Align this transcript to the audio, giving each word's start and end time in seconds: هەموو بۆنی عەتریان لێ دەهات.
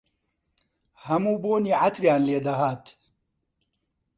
هەموو 1.05 1.35
بۆنی 1.43 1.77
عەتریان 1.81 2.21
لێ 2.27 2.39
دەهات. 2.47 2.85